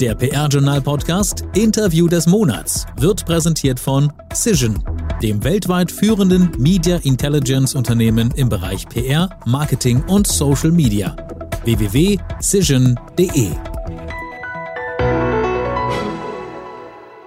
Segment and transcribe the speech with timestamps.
[0.00, 4.84] Der PR-Journal-Podcast Interview des Monats wird präsentiert von Cision,
[5.22, 11.16] dem weltweit führenden Media Intelligence-Unternehmen im Bereich PR, Marketing und Social Media.
[11.64, 13.52] www.cision.de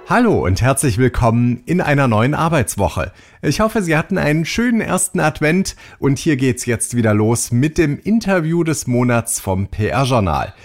[0.10, 3.12] Hallo und herzlich willkommen in einer neuen Arbeitswoche.
[3.44, 7.78] Ich hoffe, Sie hatten einen schönen ersten Advent und hier geht's jetzt wieder los mit
[7.78, 10.56] dem Interview des Monats vom PR-Journal.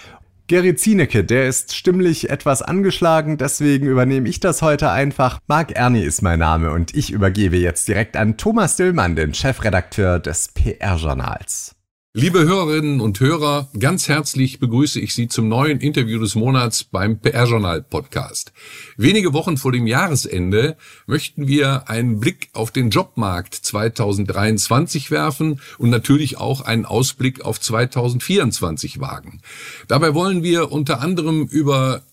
[0.46, 5.38] Gary Zienecke, der ist stimmlich etwas angeschlagen, deswegen übernehme ich das heute einfach.
[5.46, 10.18] Marc Erni ist mein Name und ich übergebe jetzt direkt an Thomas Dillmann, den Chefredakteur
[10.18, 11.73] des PR-Journals.
[12.16, 17.18] Liebe Hörerinnen und Hörer, ganz herzlich begrüße ich Sie zum neuen Interview des Monats beim
[17.18, 18.52] PR-Journal Podcast.
[18.96, 20.76] Wenige Wochen vor dem Jahresende
[21.08, 27.60] möchten wir einen Blick auf den Jobmarkt 2023 werfen und natürlich auch einen Ausblick auf
[27.60, 29.40] 2024 wagen.
[29.88, 32.04] Dabei wollen wir unter anderem über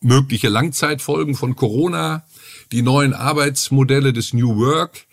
[0.00, 2.22] mögliche Langzeitfolgen von Corona,
[2.70, 5.07] die neuen Arbeitsmodelle des New Work,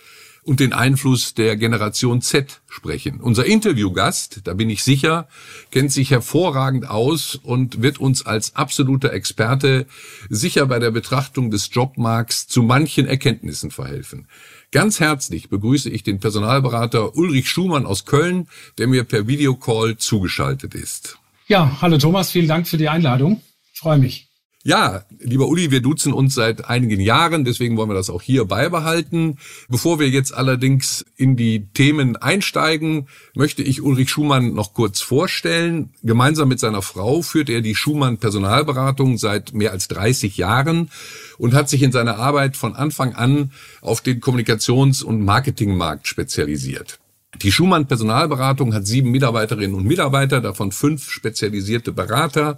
[0.46, 3.20] und den Einfluss der Generation Z sprechen.
[3.20, 5.28] Unser Interviewgast, da bin ich sicher,
[5.72, 9.88] kennt sich hervorragend aus und wird uns als absoluter Experte
[10.30, 14.28] sicher bei der Betrachtung des Jobmarkts zu manchen Erkenntnissen verhelfen.
[14.72, 20.76] Ganz herzlich begrüße ich den Personalberater Ulrich Schumann aus Köln, der mir per Videocall zugeschaltet
[20.76, 21.18] ist.
[21.48, 23.42] Ja, hallo Thomas, vielen Dank für die Einladung.
[23.74, 24.28] Ich freue mich.
[24.68, 28.46] Ja, lieber Uli, wir duzen uns seit einigen Jahren, deswegen wollen wir das auch hier
[28.46, 29.38] beibehalten.
[29.70, 35.92] Bevor wir jetzt allerdings in die Themen einsteigen, möchte ich Ulrich Schumann noch kurz vorstellen.
[36.02, 40.90] Gemeinsam mit seiner Frau führt er die Schumann Personalberatung seit mehr als 30 Jahren
[41.38, 46.98] und hat sich in seiner Arbeit von Anfang an auf den Kommunikations- und Marketingmarkt spezialisiert.
[47.42, 52.58] Die Schumann Personalberatung hat sieben Mitarbeiterinnen und Mitarbeiter, davon fünf spezialisierte Berater.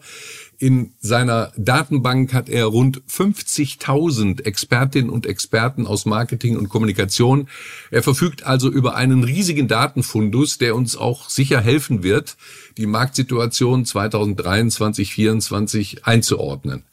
[0.60, 7.48] In seiner Datenbank hat er rund 50.000 Expertinnen und Experten aus Marketing und Kommunikation.
[7.92, 12.38] Er verfügt also über einen riesigen Datenfundus, der uns auch sicher helfen wird,
[12.78, 16.87] die Marktsituation 2023-24 einzuordnen.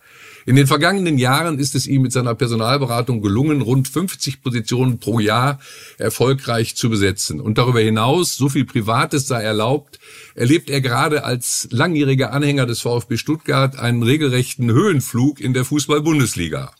[0.47, 5.19] In den vergangenen Jahren ist es ihm mit seiner Personalberatung gelungen, rund 50 Positionen pro
[5.19, 5.59] Jahr
[5.97, 7.41] erfolgreich zu besetzen.
[7.41, 9.99] Und darüber hinaus, so viel Privates sei erlaubt,
[10.34, 16.72] erlebt er gerade als langjähriger Anhänger des VfB Stuttgart einen regelrechten Höhenflug in der Fußball-Bundesliga.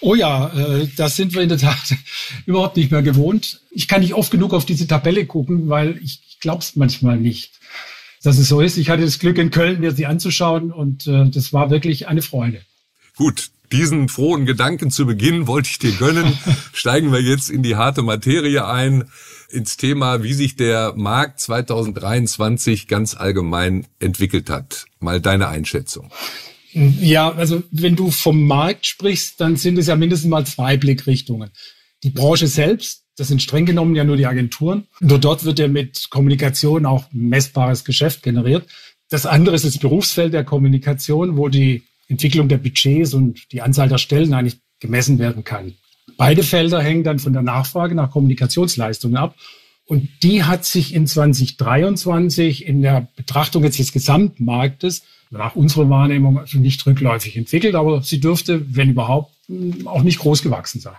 [0.00, 1.94] Oh ja, äh, das sind wir in der Tat
[2.46, 3.60] überhaupt nicht mehr gewohnt.
[3.70, 7.52] Ich kann nicht oft genug auf diese Tabelle gucken, weil ich glaube es manchmal nicht,
[8.22, 8.78] dass es so ist.
[8.78, 12.22] Ich hatte das Glück in Köln, mir sie anzuschauen und äh, das war wirklich eine
[12.22, 12.62] Freude.
[13.20, 16.38] Gut, diesen frohen Gedanken zu Beginn wollte ich dir gönnen.
[16.72, 19.10] Steigen wir jetzt in die harte Materie ein,
[19.50, 24.86] ins Thema, wie sich der Markt 2023 ganz allgemein entwickelt hat.
[25.00, 26.10] Mal deine Einschätzung.
[26.72, 31.50] Ja, also wenn du vom Markt sprichst, dann sind es ja mindestens mal zwei Blickrichtungen.
[32.02, 34.86] Die Branche selbst, das sind streng genommen ja nur die Agenturen.
[35.00, 38.66] Nur dort wird ja mit Kommunikation auch messbares Geschäft generiert.
[39.10, 43.88] Das andere ist das Berufsfeld der Kommunikation, wo die Entwicklung der Budgets und die Anzahl
[43.88, 45.74] der Stellen eigentlich gemessen werden kann.
[46.16, 49.36] Beide Felder hängen dann von der Nachfrage nach Kommunikationsleistungen ab.
[49.86, 56.40] Und die hat sich in 2023 in der Betrachtung jetzt des Gesamtmarktes nach unserer Wahrnehmung
[56.52, 59.34] nicht rückläufig entwickelt, aber sie dürfte, wenn überhaupt,
[59.84, 60.94] auch nicht groß gewachsen sein.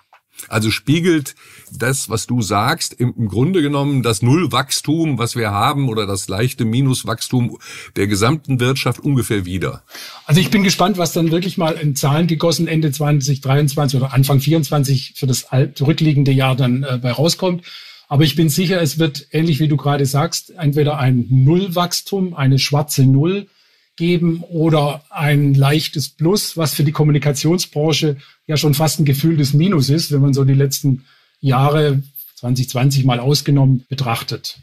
[0.47, 1.35] Also spiegelt
[1.71, 6.65] das, was du sagst, im, Grunde genommen das Nullwachstum, was wir haben, oder das leichte
[6.65, 7.57] Minuswachstum
[7.95, 9.83] der gesamten Wirtschaft ungefähr wieder.
[10.25, 14.39] Also ich bin gespannt, was dann wirklich mal in Zahlen gegossen Ende 2023 oder Anfang
[14.39, 17.63] 24 für das zurückliegende Jahr dann äh, bei rauskommt.
[18.07, 22.59] Aber ich bin sicher, es wird ähnlich wie du gerade sagst, entweder ein Nullwachstum, eine
[22.59, 23.47] schwarze Null
[23.95, 29.89] geben oder ein leichtes Plus, was für die Kommunikationsbranche ja schon fast ein gefühltes Minus
[29.89, 31.05] ist, wenn man so die letzten
[31.39, 32.01] Jahre
[32.35, 34.59] 2020 mal ausgenommen betrachtet.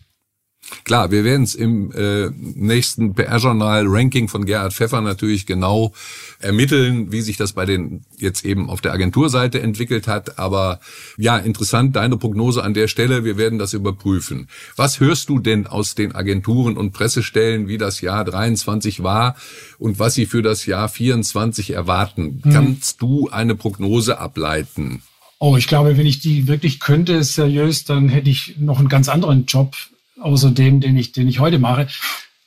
[0.84, 5.92] Klar, wir werden es im äh, nächsten PR-Journal-Ranking von Gerhard Pfeffer natürlich genau
[6.40, 10.38] ermitteln, wie sich das bei den jetzt eben auf der Agenturseite entwickelt hat.
[10.38, 10.80] Aber
[11.16, 13.24] ja, interessant, deine Prognose an der Stelle.
[13.24, 14.48] Wir werden das überprüfen.
[14.76, 19.36] Was hörst du denn aus den Agenturen und Pressestellen, wie das Jahr 23 war
[19.78, 22.40] und was sie für das Jahr 24 erwarten?
[22.42, 22.52] Hm.
[22.52, 25.02] Kannst du eine Prognose ableiten?
[25.40, 29.08] Oh, ich glaube, wenn ich die wirklich könnte, seriös, dann hätte ich noch einen ganz
[29.08, 29.76] anderen Job
[30.20, 31.88] außer dem, den ich, den ich heute mache.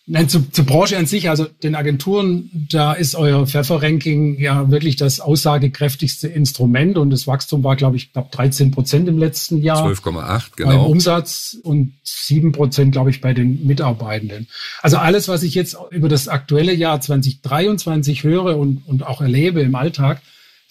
[0.08, 4.96] Nein, zu, zur Branche an sich, also den Agenturen, da ist euer Pfeffer-Ranking ja wirklich
[4.96, 9.88] das aussagekräftigste Instrument und das Wachstum war, glaube ich, knapp 13 Prozent im letzten Jahr.
[9.88, 10.70] 12,8, genau.
[10.70, 14.48] Beim Umsatz und 7 Prozent, glaube ich, bei den Mitarbeitenden.
[14.82, 19.62] Also alles, was ich jetzt über das aktuelle Jahr 2023 höre und, und auch erlebe
[19.62, 20.22] im Alltag,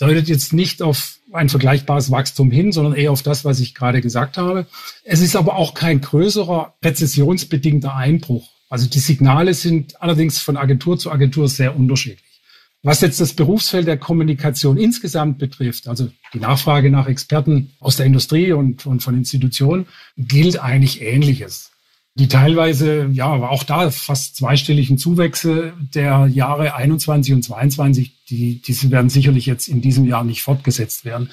[0.00, 4.00] deutet jetzt nicht auf ein vergleichbares Wachstum hin, sondern eher auf das, was ich gerade
[4.00, 4.66] gesagt habe.
[5.04, 8.48] Es ist aber auch kein größerer rezessionsbedingter Einbruch.
[8.68, 12.24] Also die Signale sind allerdings von Agentur zu Agentur sehr unterschiedlich.
[12.82, 18.06] Was jetzt das Berufsfeld der Kommunikation insgesamt betrifft, also die Nachfrage nach Experten aus der
[18.06, 19.86] Industrie und, und von Institutionen,
[20.16, 21.69] gilt eigentlich Ähnliches.
[22.16, 28.60] Die teilweise, ja, aber auch da fast zweistelligen Zuwächse der Jahre 21 und 22, die,
[28.60, 31.30] diese werden sicherlich jetzt in diesem Jahr nicht fortgesetzt werden.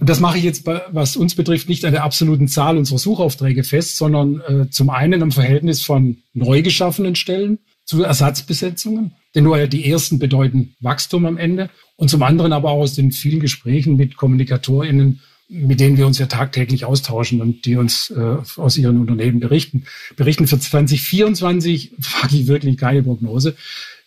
[0.00, 3.62] Und das mache ich jetzt, was uns betrifft, nicht an der absoluten Zahl unserer Suchaufträge
[3.62, 9.66] fest, sondern äh, zum einen am Verhältnis von neu geschaffenen Stellen zu Ersatzbesetzungen, denn nur
[9.68, 11.70] die ersten bedeuten Wachstum am Ende.
[11.94, 15.20] Und zum anderen aber auch aus den vielen Gesprächen mit KommunikatorInnen,
[15.52, 19.84] mit denen wir uns ja tagtäglich austauschen und die uns äh, aus ihren Unternehmen berichten.
[20.16, 23.54] Berichten für 2024 wage ich wirklich keine Prognose.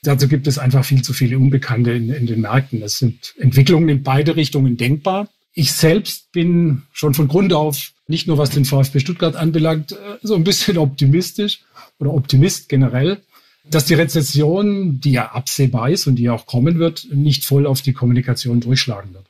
[0.01, 2.81] Dazu gibt es einfach viel zu viele Unbekannte in, in den Märkten.
[2.81, 5.29] Es sind Entwicklungen in beide Richtungen denkbar.
[5.53, 10.17] Ich selbst bin schon von Grund auf, nicht nur was den VfB Stuttgart anbelangt, äh,
[10.23, 11.61] so ein bisschen optimistisch
[11.99, 13.21] oder Optimist generell,
[13.69, 17.67] dass die Rezession, die ja absehbar ist und die ja auch kommen wird, nicht voll
[17.67, 19.24] auf die Kommunikation durchschlagen wird.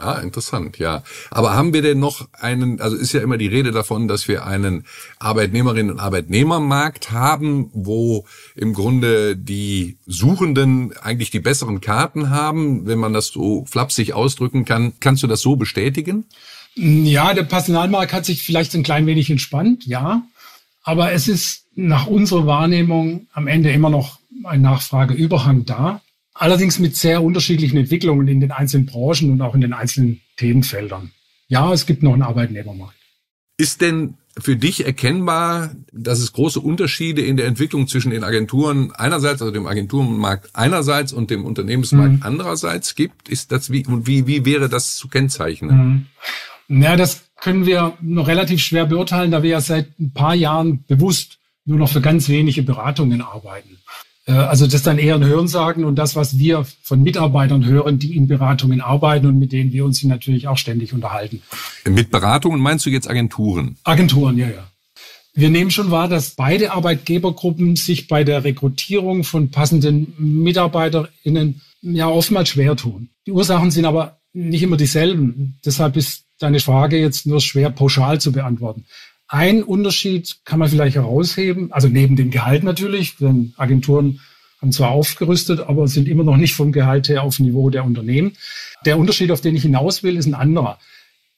[0.00, 1.02] Ah, interessant, ja.
[1.30, 4.46] Aber haben wir denn noch einen, also ist ja immer die Rede davon, dass wir
[4.46, 4.84] einen
[5.18, 12.98] Arbeitnehmerinnen- und Arbeitnehmermarkt haben, wo im Grunde die Suchenden eigentlich die besseren Karten haben, wenn
[12.98, 14.92] man das so flapsig ausdrücken kann.
[15.00, 16.26] Kannst du das so bestätigen?
[16.74, 20.22] Ja, der Personalmarkt hat sich vielleicht ein klein wenig entspannt, ja.
[20.84, 26.00] Aber es ist nach unserer Wahrnehmung am Ende immer noch ein Nachfrageüberhang da.
[26.38, 31.10] Allerdings mit sehr unterschiedlichen Entwicklungen in den einzelnen Branchen und auch in den einzelnen Themenfeldern.
[31.48, 32.94] Ja, es gibt noch einen Arbeitnehmermarkt.
[33.56, 38.92] Ist denn für dich erkennbar, dass es große Unterschiede in der Entwicklung zwischen den Agenturen
[38.92, 42.22] einerseits, also dem Agenturenmarkt einerseits und dem Unternehmensmarkt mhm.
[42.22, 43.28] andererseits gibt?
[43.28, 46.06] Ist das wie und wie wie wäre das zu kennzeichnen?
[46.68, 46.82] Mhm.
[46.82, 50.84] Ja, das können wir noch relativ schwer beurteilen, da wir ja seit ein paar Jahren
[50.86, 53.78] bewusst nur noch für ganz wenige Beratungen arbeiten.
[54.28, 57.98] Äh, also das ist dann eher ein Hörensagen und das, was wir von Mitarbeitern hören,
[57.98, 61.42] die in Beratungen arbeiten und mit denen wir uns natürlich auch ständig unterhalten.
[61.88, 63.76] Mit Beratungen meinst du jetzt Agenturen?
[63.84, 64.70] Agenturen, ja, ja.
[65.34, 72.08] Wir nehmen schon wahr, dass beide Arbeitgebergruppen sich bei der Rekrutierung von passenden MitarbeiterInnen ja
[72.08, 73.10] oftmals schwer tun.
[73.26, 75.58] Die Ursachen sind aber nicht immer dieselben.
[75.64, 78.86] Deshalb ist deine Frage jetzt nur schwer pauschal zu beantworten.
[79.28, 84.20] Ein Unterschied kann man vielleicht herausheben, also neben dem Gehalt natürlich, denn Agenturen
[84.60, 88.32] haben zwar aufgerüstet, aber sind immer noch nicht vom Gehalt her auf Niveau der Unternehmen.
[88.86, 90.78] Der Unterschied, auf den ich hinaus will, ist ein anderer.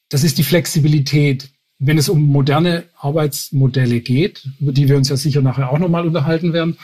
[0.09, 1.51] Das ist die Flexibilität.
[1.79, 6.07] Wenn es um moderne Arbeitsmodelle geht, über die wir uns ja sicher nachher auch nochmal
[6.07, 6.77] unterhalten werden,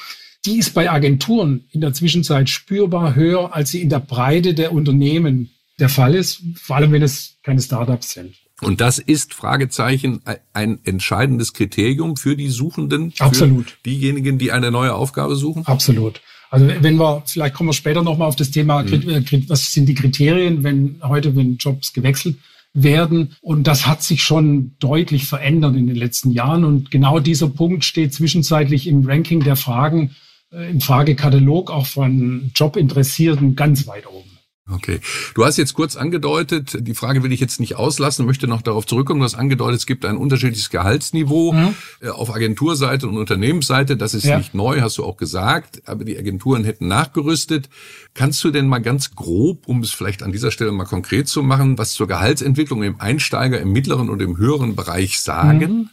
[0.45, 4.73] die ist bei Agenturen in der Zwischenzeit spürbar höher, als sie in der Breite der
[4.73, 8.35] Unternehmen der Fall ist, vor allem wenn es keine Startups sind.
[8.63, 10.23] Und das ist, Fragezeichen,
[10.55, 13.13] ein entscheidendes Kriterium für die Suchenden?
[13.19, 13.71] Absolut.
[13.71, 15.67] Für diejenigen, die eine neue Aufgabe suchen?
[15.67, 16.23] Absolut.
[16.51, 19.45] Also wenn wir, vielleicht kommen wir später nochmal auf das Thema, mhm.
[19.49, 22.37] was sind die Kriterien, wenn heute, wenn Jobs gewechselt
[22.73, 23.37] werden.
[23.41, 26.65] Und das hat sich schon deutlich verändert in den letzten Jahren.
[26.65, 30.15] Und genau dieser Punkt steht zwischenzeitlich im Ranking der Fragen,
[30.53, 34.36] äh, im Fragekatalog auch von Jobinteressierten ganz weit oben.
[34.69, 35.01] Okay.
[35.35, 38.85] Du hast jetzt kurz angedeutet, die Frage will ich jetzt nicht auslassen, möchte noch darauf
[38.85, 39.21] zurückkommen.
[39.21, 41.75] Du hast angedeutet, es gibt ein unterschiedliches Gehaltsniveau mhm.
[42.01, 43.97] Äh, auf Agenturseite und Unternehmensseite.
[43.97, 44.39] Das ist ja.
[44.39, 47.69] nicht neu, hast du auch gesagt, aber die Agenturen hätten nachgerüstet.
[48.15, 51.45] Kannst du denn mal ganz grob, um es vielleicht an dieser Stelle mal konkret zu
[51.45, 55.91] machen, was zur Gehaltsentwicklung im Einsteiger, im mittleren und im höheren Bereich sagen?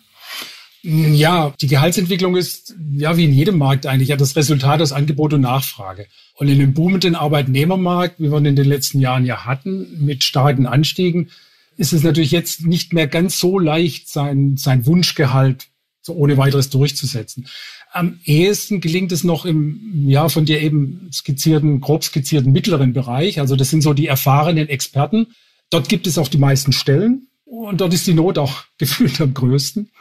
[0.82, 1.14] Mhm.
[1.14, 5.34] Ja, die Gehaltsentwicklung ist ja wie in jedem Markt eigentlich ja das Resultat aus Angebot
[5.34, 6.08] und Nachfrage.
[6.36, 10.24] Und in dem boomenden Arbeitnehmermarkt, wie wir ihn in den letzten Jahren ja hatten, mit
[10.24, 11.30] starken Anstiegen,
[11.78, 15.68] ist es natürlich jetzt nicht mehr ganz so leicht, sein, sein Wunschgehalt
[16.02, 17.48] so ohne weiteres durchzusetzen.
[17.92, 23.40] Am ehesten gelingt es noch im, ja, von dir eben skizzierten, grob skizzierten mittleren Bereich.
[23.40, 25.28] Also das sind so die erfahrenen Experten.
[25.70, 29.34] Dort gibt es auch die meisten Stellen und dort ist die Not auch gefühlt am
[29.34, 29.92] größten.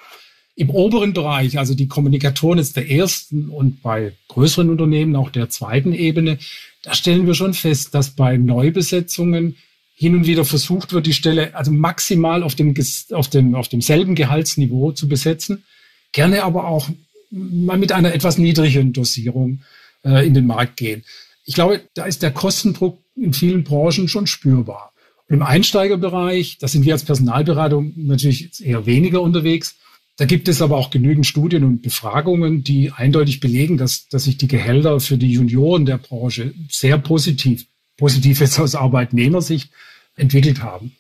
[0.54, 5.49] Im oberen Bereich, also die Kommunikatoren ist der ersten und bei größeren Unternehmen auch der
[5.49, 6.38] zweiten Ebene,
[6.82, 9.56] da stellen wir schon fest, dass bei Neubesetzungen
[9.94, 12.75] hin und wieder versucht wird, die Stelle also maximal auf dem,
[13.12, 15.64] auf dem, auf demselben Gehaltsniveau zu besetzen.
[16.12, 16.88] Gerne aber auch
[17.30, 19.61] mal mit einer etwas niedrigen Dosierung
[20.04, 21.04] äh, in den Markt gehen.
[21.44, 24.92] Ich glaube, da ist der Kostendruck in vielen Branchen schon spürbar.
[25.28, 29.76] Und Im Einsteigerbereich, da sind wir als Personalberatung natürlich eher weniger unterwegs.
[30.23, 34.37] Da gibt es aber auch genügend Studien und Befragungen, die eindeutig belegen, dass, dass sich
[34.37, 39.73] die Gehälter für die Junioren der Branche sehr positiv, positiv jetzt aus Arbeitnehmersicht
[40.14, 40.93] entwickelt haben.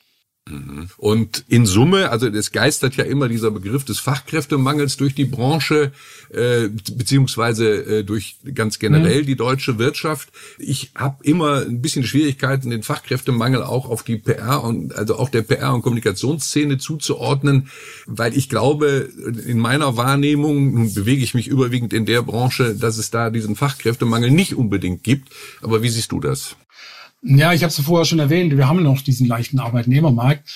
[0.48, 0.88] Mhm.
[0.96, 5.92] Und in Summe, also es geistert ja immer dieser Begriff des Fachkräftemangels durch die Branche,
[6.30, 9.26] äh, beziehungsweise äh, durch ganz generell mhm.
[9.26, 10.30] die deutsche Wirtschaft.
[10.58, 15.28] Ich habe immer ein bisschen Schwierigkeiten, den Fachkräftemangel auch auf die PR und also auch
[15.28, 17.68] der PR und Kommunikationsszene zuzuordnen,
[18.06, 19.08] weil ich glaube,
[19.46, 23.54] in meiner Wahrnehmung, nun bewege ich mich überwiegend in der Branche, dass es da diesen
[23.54, 25.28] Fachkräftemangel nicht unbedingt gibt.
[25.60, 26.56] Aber wie siehst du das?
[27.22, 30.48] Ja, ich habe es vorher schon erwähnt, wir haben noch diesen leichten Arbeitnehmermarkt,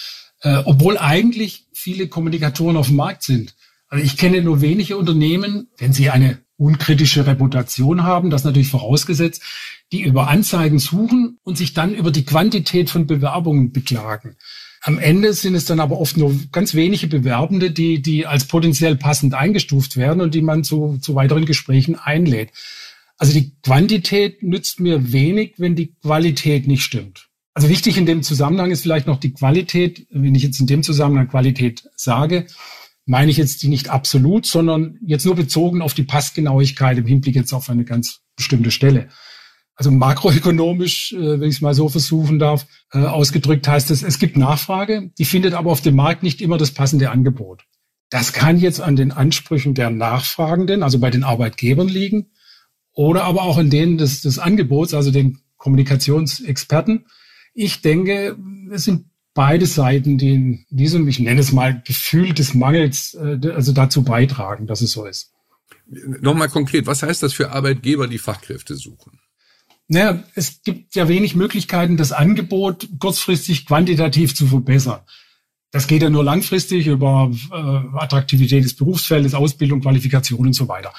[0.43, 3.55] äh, obwohl eigentlich viele Kommunikatoren auf dem Markt sind.
[3.89, 9.43] Also ich kenne nur wenige Unternehmen, wenn sie eine unkritische Reputation haben, das natürlich vorausgesetzt,
[9.93, 14.37] die über Anzeigen suchen und sich dann über die Quantität von Bewerbungen beklagen.
[14.83, 18.97] Am Ende sind es dann aber oft nur ganz wenige Bewerbende, die, die als potenziell
[18.97, 22.51] passend eingestuft werden und die man zu, zu weiteren Gesprächen einlädt.
[23.19, 27.29] Also die Quantität nützt mir wenig, wenn die Qualität nicht stimmt.
[27.55, 30.07] Also wichtig in dem Zusammenhang ist vielleicht noch die Qualität.
[30.11, 32.47] Wenn ich jetzt in dem Zusammenhang Qualität sage,
[33.07, 37.35] meine ich jetzt die nicht absolut, sondern jetzt nur bezogen auf die Passgenauigkeit im Hinblick
[37.35, 39.09] jetzt auf eine ganz bestimmte Stelle.
[39.75, 44.19] Also makroökonomisch, äh, wenn ich es mal so versuchen darf, äh, ausgedrückt heißt es, es
[44.19, 47.65] gibt Nachfrage, die findet aber auf dem Markt nicht immer das passende Angebot.
[48.11, 52.31] Das kann jetzt an den Ansprüchen der Nachfragenden, also bei den Arbeitgebern liegen
[52.97, 57.07] oder aber auch in denen des, des Angebots, also den Kommunikationsexperten.
[57.55, 58.37] Ich denke,
[58.73, 63.39] es sind beide Seiten, die in diesem, ich nenne es mal, Gefühl des Mangels, äh,
[63.51, 65.33] also dazu beitragen, dass es so ist.
[65.87, 69.21] Nochmal konkret, was heißt das für Arbeitgeber, die Fachkräfte suchen?
[69.89, 75.01] Naja, es gibt ja wenig Möglichkeiten, das Angebot kurzfristig quantitativ zu verbessern.
[75.71, 80.95] Das geht ja nur langfristig über äh, Attraktivität des Berufsfeldes, Ausbildung, Qualifikation und so weiter.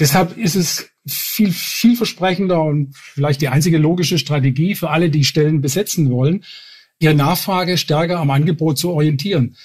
[0.00, 5.60] Deshalb ist es viel, vielversprechender und vielleicht die einzige logische Strategie für alle, die Stellen
[5.60, 6.44] besetzen wollen,
[6.98, 9.56] ihre Nachfrage stärker am Angebot zu orientieren.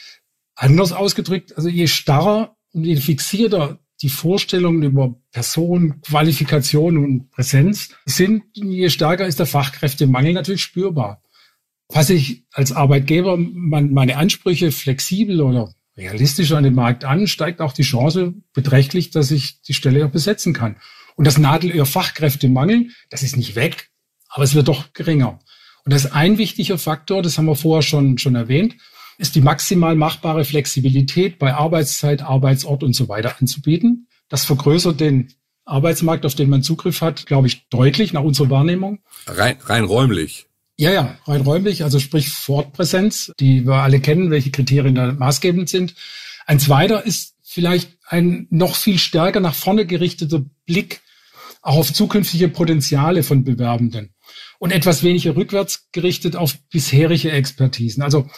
[0.56, 7.96] Anders ausgedrückt, also je starrer und je fixierter die Vorstellungen über Person, Qualifikation und Präsenz
[8.06, 11.22] sind, je stärker ist der Fachkräftemangel natürlich spürbar.
[11.90, 17.74] Fasse ich als Arbeitgeber meine Ansprüche flexibel oder realistischer an den Markt an, steigt auch
[17.74, 20.78] die Chance beträchtlich, dass ich die Stelle auch besetzen kann.
[21.16, 23.90] Und das Nadelöhr Fachkräftemangel, das ist nicht weg,
[24.30, 25.40] aber es wird doch geringer.
[25.86, 28.76] Und das ist ein wichtiger Faktor, das haben wir vorher schon, schon erwähnt,
[29.18, 34.08] ist die maximal machbare Flexibilität bei Arbeitszeit, Arbeitsort und so weiter anzubieten.
[34.28, 35.34] Das vergrößert den
[35.64, 39.00] Arbeitsmarkt, auf den man Zugriff hat, glaube ich, deutlich nach unserer Wahrnehmung.
[39.28, 40.48] Rein, rein räumlich.
[40.78, 45.70] Ja, ja, rein räumlich, also sprich Fortpräsenz, die wir alle kennen, welche Kriterien da maßgebend
[45.70, 45.96] sind.
[46.46, 51.02] Ein zweiter ist vielleicht ein noch viel stärker nach vorne gerichteter Blick
[51.62, 54.14] auch auf zukünftige Potenziale von Bewerbenden
[54.60, 58.04] und etwas weniger rückwärts gerichtet auf bisherige Expertisen.
[58.04, 58.30] Also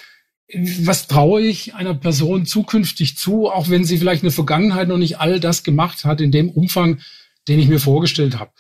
[0.79, 4.97] was traue ich einer Person zukünftig zu, auch wenn sie vielleicht in der Vergangenheit noch
[4.97, 7.01] nicht all das gemacht hat in dem Umfang,
[7.47, 8.51] den ich mir vorgestellt habe.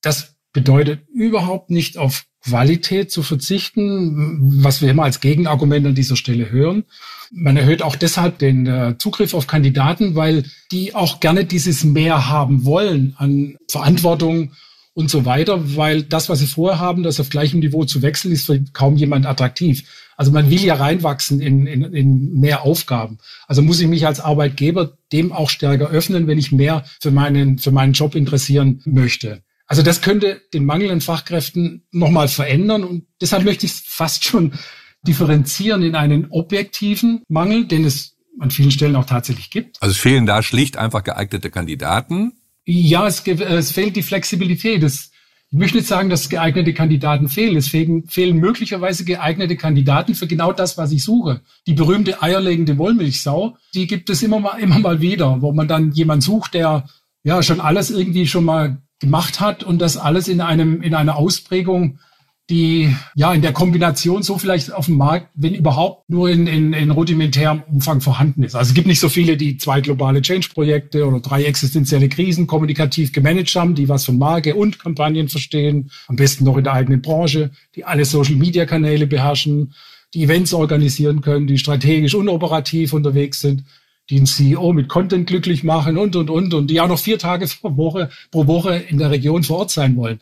[0.00, 6.16] Das bedeutet überhaupt nicht auf Qualität zu verzichten, was wir immer als Gegenargument an dieser
[6.16, 6.84] Stelle hören.
[7.30, 12.28] Man erhöht auch deshalb den äh, Zugriff auf Kandidaten, weil die auch gerne dieses Mehr
[12.28, 14.52] haben wollen an Verantwortung
[14.94, 18.32] und so weiter, weil das, was sie vorher haben, das auf gleichem Niveau zu wechseln,
[18.32, 19.84] ist für kaum jemand attraktiv.
[20.16, 23.18] Also man will ja reinwachsen in, in, in mehr Aufgaben.
[23.46, 27.58] Also muss ich mich als Arbeitgeber dem auch stärker öffnen, wenn ich mehr für meinen,
[27.58, 29.42] für meinen Job interessieren möchte.
[29.72, 34.22] Also das könnte den Mangel an Fachkräften nochmal verändern und deshalb möchte ich es fast
[34.22, 34.52] schon
[35.00, 39.80] differenzieren in einen objektiven Mangel, den es an vielen Stellen auch tatsächlich gibt.
[39.80, 42.34] Also es fehlen da schlicht einfach geeignete Kandidaten.
[42.66, 44.82] Ja, es, es fehlt die Flexibilität.
[44.82, 45.10] Es,
[45.50, 47.56] ich möchte nicht sagen, dass geeignete Kandidaten fehlen.
[47.56, 51.40] Es fehlen, fehlen möglicherweise geeignete Kandidaten für genau das, was ich suche.
[51.66, 55.92] Die berühmte eierlegende Wollmilchsau, die gibt es immer mal, immer mal wieder, wo man dann
[55.92, 56.86] jemand sucht, der
[57.24, 61.16] ja schon alles irgendwie schon mal gemacht hat und das alles in einem, in einer
[61.16, 61.98] Ausprägung,
[62.48, 66.72] die ja in der Kombination so vielleicht auf dem Markt, wenn überhaupt, nur in, in,
[66.72, 68.54] in rudimentärem Umfang vorhanden ist.
[68.54, 73.12] Also es gibt nicht so viele, die zwei globale Change-Projekte oder drei existenzielle Krisen kommunikativ
[73.12, 77.02] gemanagt haben, die was von Marke und Kampagnen verstehen, am besten noch in der eigenen
[77.02, 79.74] Branche, die alle Social-Media-Kanäle beherrschen,
[80.14, 83.64] die Events organisieren können, die strategisch und operativ unterwegs sind.
[84.10, 87.46] Die CEO mit Content glücklich machen und, und, und, und die auch noch vier Tage
[87.60, 90.20] pro Woche, pro Woche in der Region vor Ort sein wollen.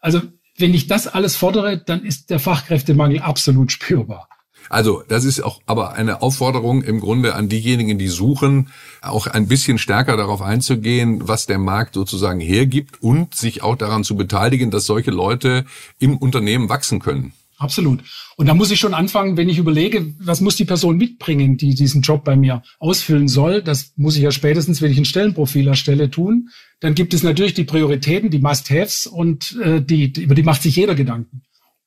[0.00, 0.20] Also
[0.56, 4.28] wenn ich das alles fordere, dann ist der Fachkräftemangel absolut spürbar.
[4.70, 8.70] Also, das ist auch aber eine Aufforderung im Grunde an diejenigen, die suchen,
[9.02, 14.04] auch ein bisschen stärker darauf einzugehen, was der Markt sozusagen hergibt und sich auch daran
[14.04, 15.66] zu beteiligen, dass solche Leute
[15.98, 17.34] im Unternehmen wachsen können.
[17.64, 18.00] Absolut.
[18.36, 21.74] Und da muss ich schon anfangen, wenn ich überlege, was muss die Person mitbringen, die
[21.74, 23.62] diesen Job bei mir ausfüllen soll.
[23.62, 26.50] Das muss ich ja spätestens, wenn ich ein Stellenprofil erstelle, tun.
[26.80, 30.76] Dann gibt es natürlich die Prioritäten, die Must-Haves und äh, die, über die macht sich
[30.76, 31.40] jeder Gedanken.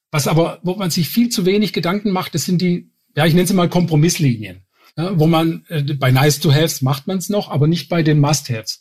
[0.09, 3.35] Was aber, wo man sich viel zu wenig Gedanken macht, das sind die, ja, ich
[3.35, 4.61] nenne sie mal Kompromisslinien.
[4.97, 8.79] Ja, wo man, äh, bei Nice-to-Haves macht man es noch, aber nicht bei den Must-Haves.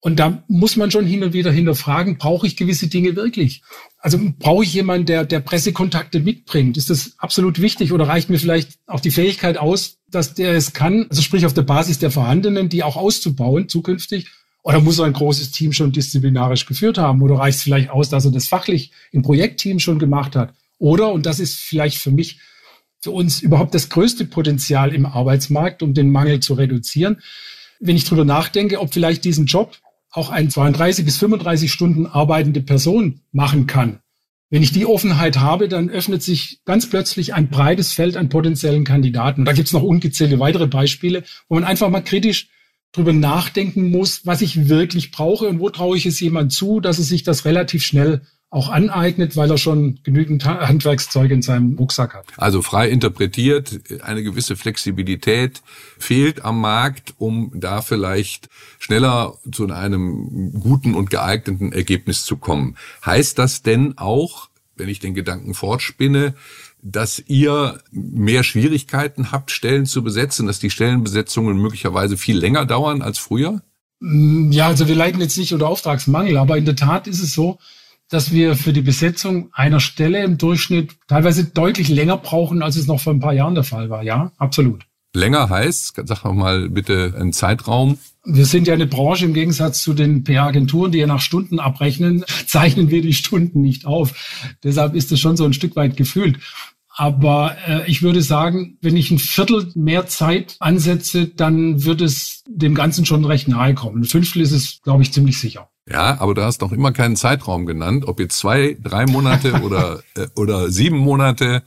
[0.00, 3.62] Und da muss man schon hin und wieder hinterfragen, brauche ich gewisse Dinge wirklich?
[3.98, 6.76] Also brauche ich jemanden, der, der Pressekontakte mitbringt?
[6.76, 10.72] Ist das absolut wichtig oder reicht mir vielleicht auch die Fähigkeit aus, dass der es
[10.72, 14.26] kann, also sprich auf der Basis der vorhandenen, die auch auszubauen zukünftig?
[14.62, 17.22] Oder muss er ein großes Team schon disziplinarisch geführt haben?
[17.22, 20.54] Oder reicht es vielleicht aus, dass er das fachlich im Projektteam schon gemacht hat?
[20.78, 22.40] Oder, und das ist vielleicht für mich,
[23.00, 27.22] für uns überhaupt das größte Potenzial im Arbeitsmarkt, um den Mangel zu reduzieren,
[27.78, 29.76] wenn ich drüber nachdenke, ob vielleicht diesen Job
[30.16, 34.00] auch eine 32 bis 35 Stunden arbeitende Person machen kann.
[34.48, 38.84] Wenn ich die Offenheit habe, dann öffnet sich ganz plötzlich ein breites Feld an potenziellen
[38.84, 39.44] Kandidaten.
[39.44, 42.48] da gibt es noch ungezählte weitere Beispiele, wo man einfach mal kritisch
[42.92, 46.98] drüber nachdenken muss, was ich wirklich brauche und wo traue ich es jemand zu, dass
[46.98, 52.14] es sich das relativ schnell auch aneignet, weil er schon genügend Handwerkszeug in seinem Rucksack
[52.14, 52.26] hat.
[52.36, 55.62] Also frei interpretiert, eine gewisse Flexibilität
[55.98, 58.48] fehlt am Markt, um da vielleicht
[58.78, 62.76] schneller zu einem guten und geeigneten Ergebnis zu kommen.
[63.04, 66.34] Heißt das denn auch, wenn ich den Gedanken fortspinne,
[66.82, 73.02] dass ihr mehr Schwierigkeiten habt, Stellen zu besetzen, dass die Stellenbesetzungen möglicherweise viel länger dauern
[73.02, 73.60] als früher?
[74.00, 77.58] Ja, also wir leiden jetzt nicht unter Auftragsmangel, aber in der Tat ist es so,
[78.08, 82.86] dass wir für die Besetzung einer Stelle im Durchschnitt teilweise deutlich länger brauchen, als es
[82.86, 84.02] noch vor ein paar Jahren der Fall war.
[84.02, 84.86] Ja, absolut.
[85.14, 87.98] Länger heißt, sag doch mal bitte einen Zeitraum.
[88.24, 92.24] Wir sind ja eine Branche im Gegensatz zu den PR-Agenturen, die ja nach Stunden abrechnen,
[92.46, 94.56] zeichnen wir die Stunden nicht auf.
[94.62, 96.38] Deshalb ist es schon so ein Stück weit gefühlt.
[96.98, 102.42] Aber äh, ich würde sagen, wenn ich ein Viertel mehr Zeit ansetze, dann wird es
[102.48, 104.02] dem Ganzen schon recht nahe kommen.
[104.02, 105.68] Ein Fünftel ist es, glaube ich, ziemlich sicher.
[105.88, 110.02] Ja, aber du hast noch immer keinen Zeitraum genannt, ob jetzt zwei, drei Monate oder,
[110.16, 111.62] äh, oder sieben Monate.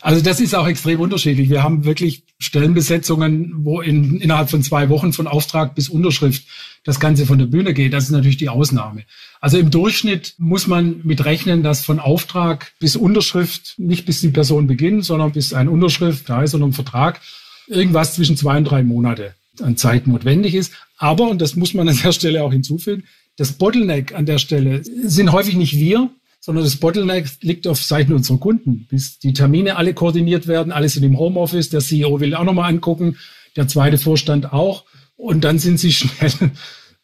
[0.00, 1.50] Also das ist auch extrem unterschiedlich.
[1.50, 6.44] Wir haben wirklich Stellenbesetzungen, wo in, innerhalb von zwei Wochen von Auftrag bis Unterschrift
[6.84, 7.92] das Ganze von der Bühne geht.
[7.92, 9.04] Das ist natürlich die Ausnahme.
[9.40, 14.28] Also im Durchschnitt muss man mit rechnen, dass von Auftrag bis Unterschrift, nicht bis die
[14.28, 17.20] Person beginnt, sondern bis eine Unterschrift da ist oder ein Vertrag,
[17.68, 20.72] irgendwas zwischen zwei und drei Monate an Zeit notwendig ist.
[20.98, 23.04] Aber, und das muss man an der Stelle auch hinzufügen,
[23.36, 28.12] das Bottleneck an der Stelle sind häufig nicht wir, sondern das Bottleneck liegt auf Seiten
[28.12, 28.86] unserer Kunden.
[28.88, 32.70] Bis die Termine alle koordiniert werden, alles sind im Homeoffice, der CEO will auch nochmal
[32.70, 33.16] angucken,
[33.56, 34.84] der zweite Vorstand auch.
[35.16, 36.32] Und dann sind sie schnell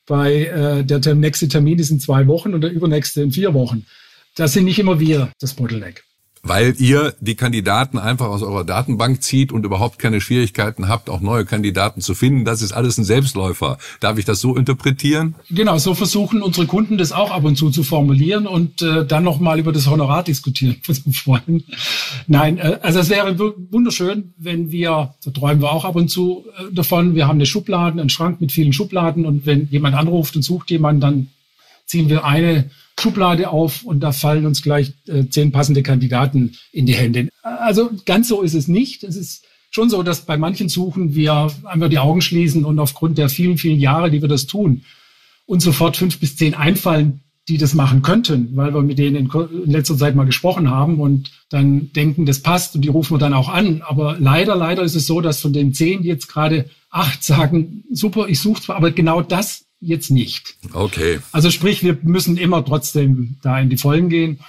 [0.07, 3.87] bei äh, der nächste Termin ist in zwei Wochen und der übernächste in vier Wochen.
[4.35, 6.05] Das sind nicht immer wir, das Bottleneck
[6.45, 11.21] weil ihr die Kandidaten einfach aus eurer Datenbank zieht und überhaupt keine Schwierigkeiten habt, auch
[11.21, 12.45] neue Kandidaten zu finden.
[12.45, 13.79] Das ist alles ein Selbstläufer.
[14.01, 15.37] Darf ich das so interpretieren?
[15.51, 19.23] Genau, so versuchen unsere Kunden das auch ab und zu zu formulieren und äh, dann
[19.23, 20.77] nochmal über das Honorar diskutieren.
[22.27, 23.39] Nein, äh, also es wäre
[23.71, 27.47] wunderschön, wenn wir, so träumen wir auch ab und zu äh, davon, wir haben eine
[27.47, 31.29] Schublade, einen Schrank mit vielen Schubladen und wenn jemand anruft und sucht jemanden, dann
[31.87, 36.87] ziehen wir eine Schublade auf und da fallen uns gleich äh, zehn passende Kandidaten in
[36.87, 37.29] die Hände.
[37.43, 39.03] Also ganz so ist es nicht.
[39.03, 43.19] Es ist schon so, dass bei manchen Suchen wir einfach die Augen schließen und aufgrund
[43.19, 44.85] der vielen, vielen Jahre, die wir das tun,
[45.47, 49.71] uns sofort fünf bis zehn einfallen, die das machen könnten, weil wir mit denen in,
[49.71, 53.35] letzter Zeit mal gesprochen haben und dann denken, das passt und die rufen wir dann
[53.35, 53.83] auch an.
[53.83, 58.29] Aber leider, leider ist es so, dass von den zehn jetzt gerade acht sagen, super,
[58.29, 60.57] ich suche zwar, aber genau das jetzt nicht.
[60.73, 61.19] Okay.
[61.33, 64.41] Also sprich, wir müssen immer trotzdem da in die Vollen gehen.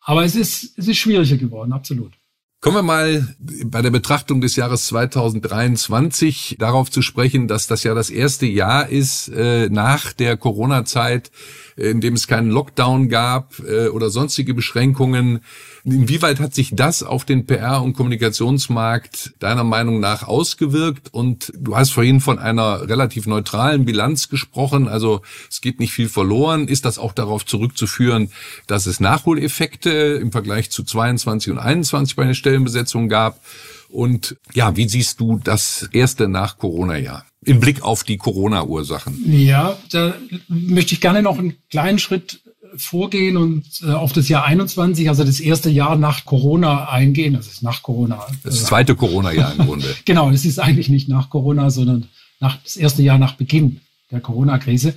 [0.00, 2.14] Aber es ist, es ist schwieriger geworden, absolut.
[2.60, 7.94] Kommen wir mal bei der Betrachtung des Jahres 2023 darauf zu sprechen, dass das ja
[7.94, 11.30] das erste Jahr ist äh, nach der Corona-Zeit,
[11.78, 15.40] in dem es keinen Lockdown gab äh, oder sonstige Beschränkungen.
[15.84, 21.08] Inwieweit hat sich das auf den PR- und Kommunikationsmarkt deiner Meinung nach ausgewirkt?
[21.12, 26.08] Und du hast vorhin von einer relativ neutralen Bilanz gesprochen, also es geht nicht viel
[26.08, 26.66] verloren.
[26.66, 28.30] Ist das auch darauf zurückzuführen,
[28.66, 33.40] dass es Nachholeffekte im Vergleich zu 22 und 21 bei den Stellenbesetzungen gab?
[33.88, 37.27] Und ja, wie siehst du das erste nach Corona-Jahr?
[37.44, 39.24] Im Blick auf die Corona-Ursachen.
[39.30, 40.14] Ja, da
[40.48, 42.40] möchte ich gerne noch einen kleinen Schritt
[42.76, 47.34] vorgehen und äh, auf das Jahr 21, also das erste Jahr nach Corona eingehen.
[47.34, 48.26] Das ist nach Corona.
[48.42, 49.96] Das zweite Corona-Jahr im Grunde.
[50.04, 52.08] genau, es ist eigentlich nicht nach Corona, sondern
[52.40, 54.94] nach, das erste Jahr nach Beginn der Corona-Krise.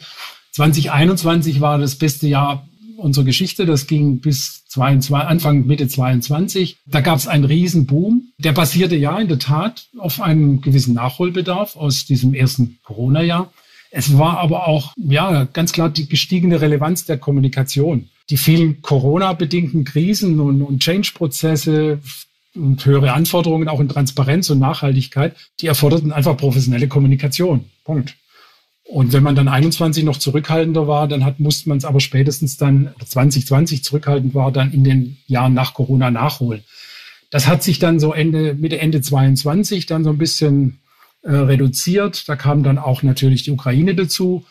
[0.52, 2.68] 2021 war das beste Jahr
[3.02, 3.66] unserer Geschichte.
[3.66, 6.78] Das ging bis 22, Anfang, Mitte 22.
[6.86, 8.30] Da gab es einen Riesenboom.
[8.38, 13.52] Der basierte ja in der Tat auf einem gewissen Nachholbedarf aus diesem ersten Corona-Jahr.
[13.92, 18.10] Es war aber auch, ja, ganz klar die gestiegene Relevanz der Kommunikation.
[18.30, 22.00] Die vielen Corona-bedingten Krisen und, und Change-Prozesse
[22.56, 27.66] und höhere Anforderungen auch in Transparenz und Nachhaltigkeit, die erforderten einfach professionelle Kommunikation.
[27.84, 28.16] Punkt.
[28.92, 32.58] Und wenn man dann 21 noch zurückhaltender war, dann hat, musste man es aber spätestens
[32.58, 36.66] dann 2020 zurückhaltend war, dann in den Jahren nach Corona nachholen.
[37.30, 40.80] Das hat sich dann so Ende, Mitte, Ende 22 dann so ein bisschen
[41.22, 42.28] äh, reduziert.
[42.28, 44.44] Da kam dann auch natürlich die Ukraine dazu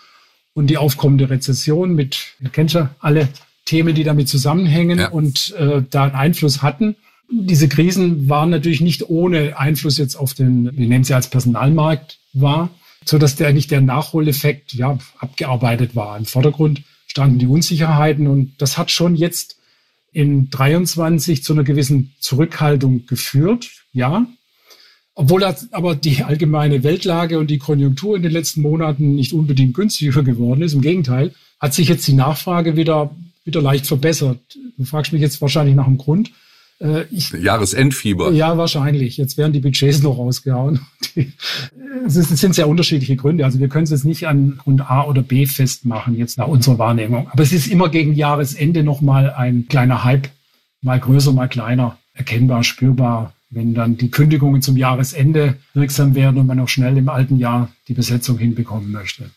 [0.55, 3.29] und die aufkommende Rezession mit, ihr kennt ja alle
[3.67, 5.11] Themen, die damit zusammenhängen ja.
[5.11, 6.97] und äh, da einen Einfluss hatten.
[7.31, 12.19] Diese Krisen waren natürlich nicht ohne Einfluss jetzt auf den, wir nehmen sie als Personalmarkt
[12.33, 12.71] wahr,
[13.05, 16.17] so dass der nicht der Nachholeffekt ja, abgearbeitet war.
[16.17, 19.57] Im Vordergrund standen die Unsicherheiten und das hat schon jetzt
[20.13, 23.71] in 23 zu einer gewissen Zurückhaltung geführt.
[23.93, 24.27] Ja,
[25.15, 30.23] obwohl aber die allgemeine Weltlage und die Konjunktur in den letzten Monaten nicht unbedingt günstiger
[30.23, 30.73] geworden ist.
[30.73, 34.39] Im Gegenteil, hat sich jetzt die Nachfrage wieder, wieder leicht verbessert.
[34.79, 36.31] Du fragst mich jetzt wahrscheinlich nach dem Grund.
[36.81, 38.33] Äh, ich, Jahresendfieber.
[38.33, 39.17] Ja, wahrscheinlich.
[39.17, 40.81] Jetzt werden die Budgets noch rausgehauen.
[42.07, 43.45] es, sind sehr unterschiedliche Gründe.
[43.45, 46.79] Also wir können es jetzt nicht an Grund A oder B festmachen, jetzt nach unserer
[46.79, 47.29] Wahrnehmung.
[47.31, 50.29] Aber es ist immer gegen Jahresende nochmal ein kleiner Hype,
[50.81, 56.47] mal größer, mal kleiner, erkennbar, spürbar wenn dann die Kündigungen zum Jahresende wirksam werden und
[56.47, 59.31] man auch schnell im alten Jahr die Besetzung hinbekommen möchte.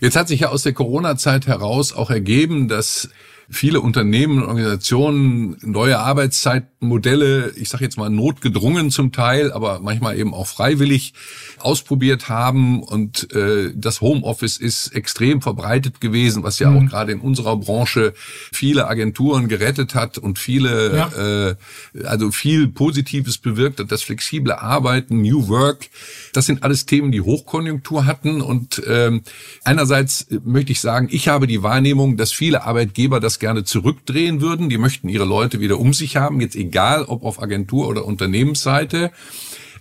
[0.00, 3.08] Jetzt hat sich ja aus der Corona-Zeit heraus auch ergeben, dass
[3.50, 10.18] viele Unternehmen und Organisationen neue Arbeitszeitmodelle, ich sage jetzt mal notgedrungen zum Teil, aber manchmal
[10.18, 11.14] eben auch freiwillig
[11.58, 12.82] ausprobiert haben.
[12.82, 16.76] Und äh, das Homeoffice ist extrem verbreitet gewesen, was ja mhm.
[16.76, 21.48] auch gerade in unserer Branche viele Agenturen gerettet hat und viele, ja.
[21.48, 21.56] äh,
[22.04, 23.92] also viel Positives bewirkt hat.
[23.92, 25.88] Das flexible Arbeiten, New Work,
[26.32, 28.40] das sind alles Themen, die Hochkonjunktur hatten.
[28.40, 29.22] Und ähm,
[29.64, 34.68] einerseits möchte ich sagen, ich habe die Wahrnehmung, dass viele Arbeitgeber das gerne zurückdrehen würden.
[34.68, 39.10] Die möchten ihre Leute wieder um sich haben, jetzt egal ob auf Agentur- oder Unternehmensseite.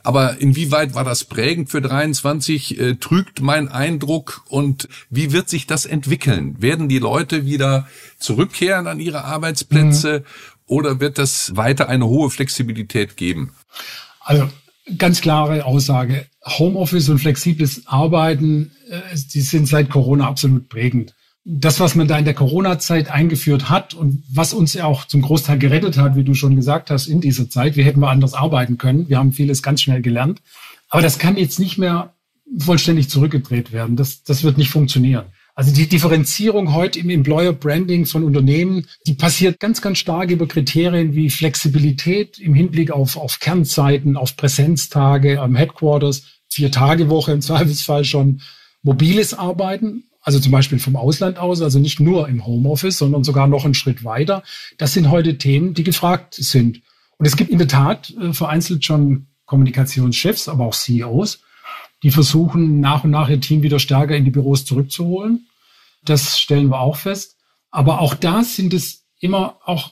[0.03, 2.79] Aber inwieweit war das prägend für 23?
[2.79, 6.61] Äh, trügt mein Eindruck und wie wird sich das entwickeln?
[6.61, 7.87] Werden die Leute wieder
[8.19, 10.23] zurückkehren an ihre Arbeitsplätze mhm.
[10.67, 13.53] oder wird das weiter eine hohe Flexibilität geben?
[14.19, 14.49] Also
[14.97, 16.27] ganz klare Aussage.
[16.45, 18.99] Homeoffice und flexibles Arbeiten, äh,
[19.33, 23.93] die sind seit Corona absolut prägend das, was man da in der Corona-Zeit eingeführt hat
[23.93, 27.19] und was uns ja auch zum Großteil gerettet hat, wie du schon gesagt hast, in
[27.19, 29.09] dieser Zeit, wir hätten mal anders arbeiten können.
[29.09, 30.41] Wir haben vieles ganz schnell gelernt.
[30.89, 32.13] Aber das kann jetzt nicht mehr
[32.57, 33.95] vollständig zurückgedreht werden.
[33.97, 35.25] Das, das wird nicht funktionieren.
[35.55, 40.47] Also die Differenzierung heute im Employer Branding von Unternehmen, die passiert ganz, ganz stark über
[40.47, 47.33] Kriterien wie Flexibilität im Hinblick auf, auf Kernzeiten, auf Präsenztage am Headquarters, vier Tage Woche
[47.33, 48.41] im Zweifelsfall schon,
[48.81, 53.47] mobiles Arbeiten, also zum Beispiel vom Ausland aus, also nicht nur im Homeoffice, sondern sogar
[53.47, 54.41] noch einen Schritt weiter.
[54.77, 56.81] Das sind heute Themen, die gefragt sind.
[57.17, 61.41] Und es gibt in der Tat äh, vereinzelt schon Kommunikationschefs, aber auch CEOs,
[62.01, 65.47] die versuchen, nach und nach ihr Team wieder stärker in die Büros zurückzuholen.
[66.03, 67.37] Das stellen wir auch fest.
[67.69, 69.91] Aber auch da sind es immer auch,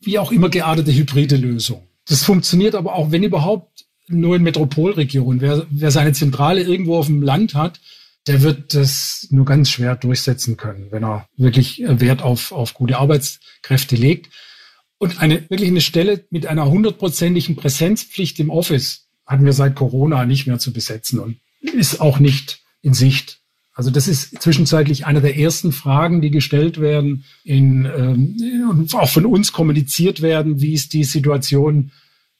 [0.00, 1.82] wie auch immer geartete hybride Lösungen.
[2.06, 5.40] Das funktioniert aber auch, wenn überhaupt, nur in Metropolregionen.
[5.40, 7.80] Wer, wer seine Zentrale irgendwo auf dem Land hat,
[8.26, 12.98] der wird das nur ganz schwer durchsetzen können, wenn er wirklich Wert auf, auf gute
[12.98, 14.30] Arbeitskräfte legt.
[14.98, 20.24] Und eine, wirklich eine Stelle mit einer hundertprozentigen Präsenzpflicht im Office hatten wir seit Corona
[20.24, 23.40] nicht mehr zu besetzen und ist auch nicht in Sicht.
[23.74, 29.08] Also das ist zwischenzeitlich eine der ersten Fragen, die gestellt werden in, ähm, und auch
[29.08, 30.60] von uns kommuniziert werden.
[30.60, 31.90] Wie ist die Situation,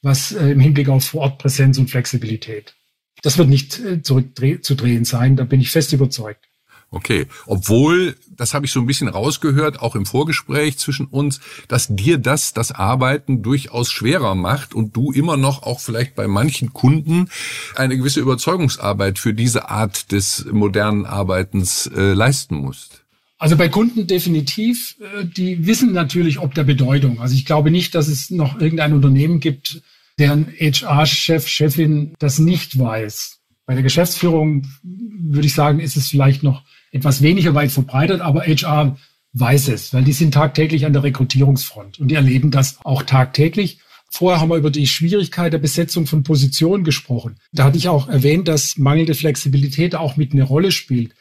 [0.01, 2.75] was äh, im Hinblick auf Vorortpräsenz und Flexibilität?
[3.23, 6.45] Das wird nicht äh, zurückzudrehen sein, da bin ich fest überzeugt.
[6.93, 11.87] Okay, obwohl, das habe ich so ein bisschen rausgehört, auch im Vorgespräch zwischen uns, dass
[11.89, 16.71] dir das das Arbeiten durchaus schwerer macht und du immer noch auch vielleicht bei manchen
[16.71, 17.29] Kunden
[17.75, 23.03] eine gewisse Überzeugungsarbeit für diese Art des modernen Arbeitens äh, leisten musst.
[23.39, 27.19] Also bei Kunden definitiv, äh, die wissen natürlich ob der Bedeutung.
[27.21, 29.81] Also ich glaube nicht, dass es noch irgendein Unternehmen gibt,
[30.19, 33.39] deren HR-Chef, Chefin das nicht weiß.
[33.65, 38.41] Bei der Geschäftsführung würde ich sagen, ist es vielleicht noch etwas weniger weit verbreitet, aber
[38.45, 38.97] HR
[39.33, 43.79] weiß es, weil die sind tagtäglich an der Rekrutierungsfront und die erleben das auch tagtäglich.
[44.11, 47.37] Vorher haben wir über die Schwierigkeit der Besetzung von Positionen gesprochen.
[47.51, 51.15] Da hatte ich auch erwähnt, dass mangelnde Flexibilität auch mit eine Rolle spielt.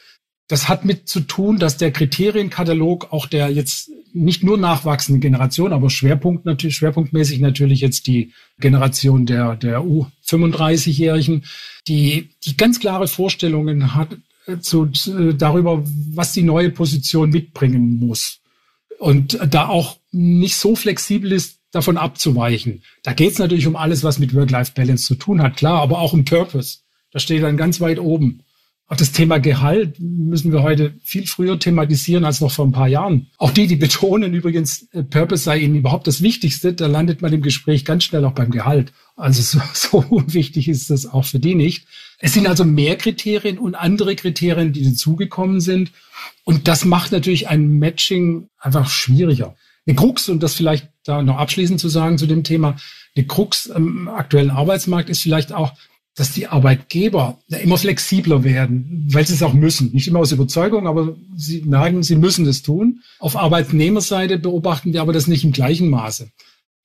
[0.52, 5.72] Das hat mit zu tun, dass der Kriterienkatalog auch der jetzt nicht nur nachwachsenden Generation,
[5.72, 11.46] aber Schwerpunkt natürlich, schwerpunktmäßig natürlich jetzt die Generation der, der U35-Jährigen,
[11.88, 14.14] die, die ganz klare Vorstellungen hat
[14.46, 18.40] äh, zu, zu, darüber, was die neue Position mitbringen muss.
[18.98, 22.82] Und da auch nicht so flexibel ist, davon abzuweichen.
[23.02, 26.12] Da geht es natürlich um alles, was mit Work-Life-Balance zu tun hat, klar, aber auch
[26.12, 26.80] um Purpose.
[27.10, 28.42] Das steht dann ganz weit oben.
[28.88, 32.88] Auch das Thema Gehalt müssen wir heute viel früher thematisieren als noch vor ein paar
[32.88, 33.28] Jahren.
[33.38, 37.32] Auch die, die betonen übrigens, äh, Purpose sei ihnen überhaupt das Wichtigste, da landet man
[37.32, 38.92] im Gespräch ganz schnell auch beim Gehalt.
[39.16, 41.86] Also so, so unwichtig ist das auch für die nicht.
[42.18, 45.92] Es sind also mehr Kriterien und andere Kriterien, die dazugekommen sind.
[46.44, 49.56] Und das macht natürlich ein Matching einfach schwieriger.
[49.86, 52.76] Eine Krux, und das vielleicht da noch abschließend zu sagen zu dem Thema,
[53.16, 55.72] eine Krux am aktuellen Arbeitsmarkt ist vielleicht auch,
[56.14, 59.92] dass die Arbeitgeber immer flexibler werden, weil sie es auch müssen.
[59.92, 63.00] Nicht immer aus Überzeugung, aber sie merken, sie müssen das tun.
[63.18, 66.28] Auf Arbeitnehmerseite beobachten wir aber das nicht im gleichen Maße.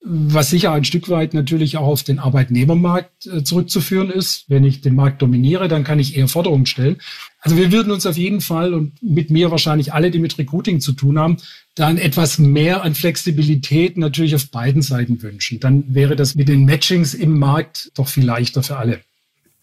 [0.09, 4.45] Was sicher ein Stück weit natürlich auch auf den Arbeitnehmermarkt äh, zurückzuführen ist.
[4.47, 6.97] Wenn ich den Markt dominiere, dann kann ich eher Forderungen stellen.
[7.41, 10.79] Also wir würden uns auf jeden Fall und mit mir wahrscheinlich alle, die mit Recruiting
[10.79, 11.37] zu tun haben,
[11.75, 15.59] dann etwas mehr an Flexibilität natürlich auf beiden Seiten wünschen.
[15.59, 19.01] Dann wäre das mit den Matchings im Markt doch viel leichter für alle.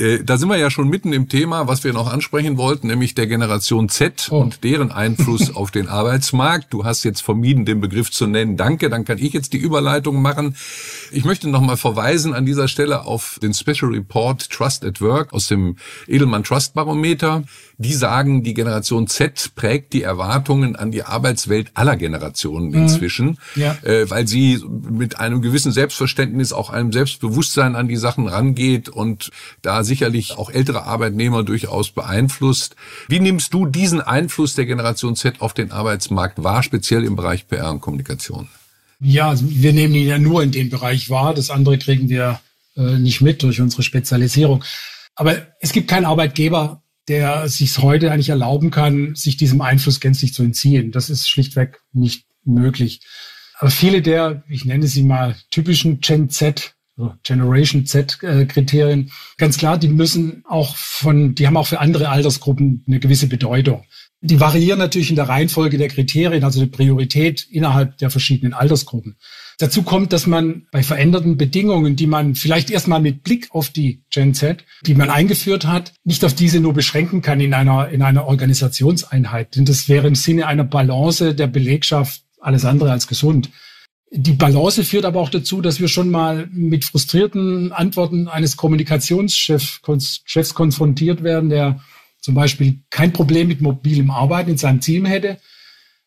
[0.01, 3.15] Äh, da sind wir ja schon mitten im Thema, was wir noch ansprechen wollten, nämlich
[3.15, 4.39] der Generation Z oh.
[4.41, 6.73] und deren Einfluss auf den Arbeitsmarkt.
[6.73, 8.57] Du hast jetzt vermieden, den Begriff zu nennen.
[8.57, 10.57] Danke, dann kann ich jetzt die Überleitung machen.
[11.13, 15.47] Ich möchte nochmal verweisen an dieser Stelle auf den Special Report Trust at Work aus
[15.47, 15.77] dem
[16.09, 17.45] Edelmann Trust Barometer.
[17.79, 22.75] Die sagen, die Generation Z prägt die Erwartungen an die Arbeitswelt aller Generationen mhm.
[22.75, 23.77] inzwischen, ja.
[23.83, 29.31] äh, weil sie mit einem gewissen Selbstverständnis, auch einem Selbstbewusstsein an die Sachen rangeht und
[29.63, 32.77] da sicherlich auch ältere Arbeitnehmer durchaus beeinflusst.
[33.09, 37.49] Wie nimmst du diesen Einfluss der Generation Z auf den Arbeitsmarkt wahr, speziell im Bereich
[37.49, 38.49] PR und Kommunikation?
[39.01, 41.35] Ja, also wir nehmen ihn ja nur in dem Bereich wahr.
[41.35, 42.41] Das andere kriegen wir
[42.77, 44.65] äh, nicht mit durch unsere Spezialisierung.
[45.15, 50.33] Aber es gibt keinen Arbeitgeber, der sich heute eigentlich erlauben kann, sich diesem Einfluss gänzlich
[50.33, 50.91] zu entziehen.
[50.91, 53.01] Das ist schlichtweg nicht möglich.
[53.59, 56.74] Aber viele der, ich nenne sie mal typischen Gen Z
[57.25, 58.47] Generation Z äh.
[59.37, 63.85] Ganz klar, die müssen auch von, die haben auch für andere Altersgruppen eine gewisse Bedeutung.
[64.21, 69.17] Die variieren natürlich in der Reihenfolge der Kriterien, also die Priorität innerhalb der verschiedenen Altersgruppen.
[69.59, 74.03] Dazu kommt, dass man bei veränderten Bedingungen, die man vielleicht erstmal mit Blick auf die
[74.11, 78.03] Gen Z, die man eingeführt hat, nicht auf diese nur beschränken kann in einer, in
[78.03, 79.57] einer Organisationseinheit.
[79.57, 83.51] Denn das wäre im Sinne einer Balance der Belegschaft alles andere als gesund.
[84.17, 89.81] Die Balance führt aber auch dazu, dass wir schon mal mit frustrierten Antworten eines Kommunikationschefs
[90.25, 91.81] Chefs konfrontiert werden, der
[92.21, 95.39] zum Beispiel kein Problem mit mobilem Arbeiten in seinem Team hätte,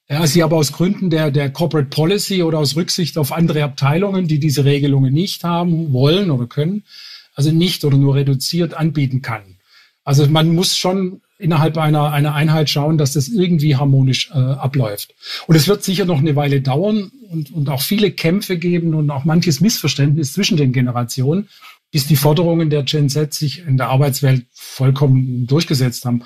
[0.10, 4.26] ja, sie aber aus Gründen der, der Corporate Policy oder aus Rücksicht auf andere Abteilungen,
[4.26, 6.84] die diese Regelungen nicht haben wollen oder können,
[7.36, 9.58] also nicht oder nur reduziert anbieten kann.
[10.06, 15.14] Also man muss schon innerhalb einer, einer Einheit schauen, dass das irgendwie harmonisch äh, abläuft.
[15.46, 19.10] Und es wird sicher noch eine Weile dauern und, und auch viele Kämpfe geben und
[19.12, 21.48] auch manches Missverständnis zwischen den Generationen,
[21.92, 26.24] bis die Forderungen der Gen Z sich in der Arbeitswelt vollkommen durchgesetzt haben.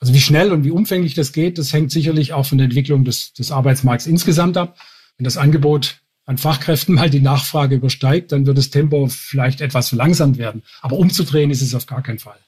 [0.00, 3.04] Also wie schnell und wie umfänglich das geht, das hängt sicherlich auch von der Entwicklung
[3.04, 4.76] des, des Arbeitsmarkts insgesamt ab.
[5.16, 9.88] Wenn das Angebot an Fachkräften mal die Nachfrage übersteigt, dann wird das Tempo vielleicht etwas
[9.88, 10.62] verlangsamt werden.
[10.82, 12.38] Aber umzudrehen ist es auf gar keinen Fall.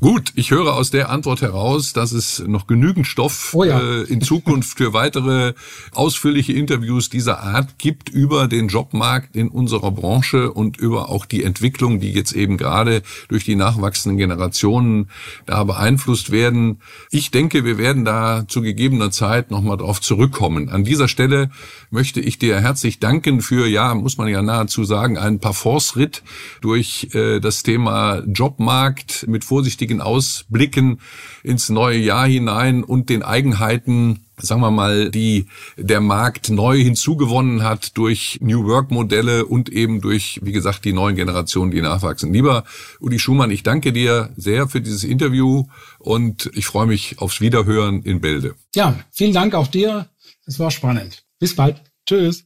[0.00, 3.80] Gut, ich höre aus der Antwort heraus, dass es noch genügend Stoff oh ja.
[3.80, 5.54] äh, in Zukunft für weitere
[5.92, 11.44] ausführliche Interviews dieser Art gibt über den Jobmarkt in unserer Branche und über auch die
[11.44, 15.10] Entwicklung, die jetzt eben gerade durch die nachwachsenden Generationen
[15.46, 16.80] da beeinflusst werden.
[17.10, 20.70] Ich denke, wir werden da zu gegebener Zeit nochmal drauf zurückkommen.
[20.70, 21.50] An dieser Stelle
[21.90, 26.24] möchte ich dir herzlich danken für, ja, muss man ja nahezu sagen, einen Parforce-Ritt
[26.60, 31.00] durch äh, das Thema Jobmarkt mit vorsichtigen vorsichtigen Ausblicken
[31.42, 37.62] ins neue Jahr hinein und den Eigenheiten sagen wir mal, die der Markt neu hinzugewonnen
[37.62, 42.32] hat durch New Work Modelle und eben durch, wie gesagt, die neuen Generationen, die nachwachsen.
[42.32, 42.64] Lieber
[42.98, 45.66] Uli Schumann, ich danke dir sehr für dieses Interview
[46.00, 48.56] und ich freue mich aufs Wiederhören in Bälde.
[48.74, 50.08] Ja, vielen Dank auch dir.
[50.46, 51.22] Es war spannend.
[51.38, 51.80] Bis bald.
[52.04, 52.44] Tschüss.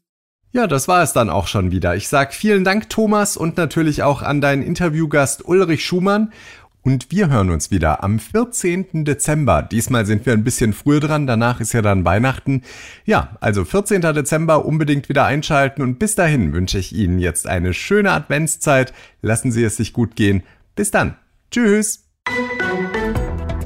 [0.51, 1.95] Ja, das war es dann auch schon wieder.
[1.95, 6.33] Ich sag vielen Dank, Thomas, und natürlich auch an deinen Interviewgast Ulrich Schumann.
[6.83, 9.05] Und wir hören uns wieder am 14.
[9.05, 9.63] Dezember.
[9.63, 12.63] Diesmal sind wir ein bisschen früher dran, danach ist ja dann Weihnachten.
[13.05, 14.01] Ja, also 14.
[14.01, 18.93] Dezember unbedingt wieder einschalten und bis dahin wünsche ich Ihnen jetzt eine schöne Adventszeit.
[19.23, 20.43] Lassen Sie es sich gut gehen.
[20.75, 21.17] Bis dann.
[21.51, 22.05] Tschüss.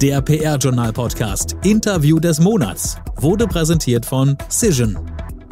[0.01, 4.97] Der PR-Journal-Podcast Interview des Monats wurde präsentiert von Cision,